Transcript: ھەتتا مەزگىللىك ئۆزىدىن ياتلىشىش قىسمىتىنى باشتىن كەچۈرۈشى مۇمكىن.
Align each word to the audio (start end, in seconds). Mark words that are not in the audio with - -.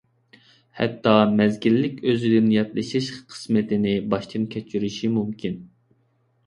ھەتتا 0.77 1.13
مەزگىللىك 1.41 2.01
ئۆزىدىن 2.13 2.47
ياتلىشىش 2.55 3.13
قىسمىتىنى 3.35 3.95
باشتىن 4.17 4.53
كەچۈرۈشى 4.57 5.13
مۇمكىن. 5.21 5.63